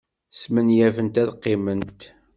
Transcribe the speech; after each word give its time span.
Smenyafent 0.39 1.21
ad 1.21 1.29
qqiment. 1.37 2.01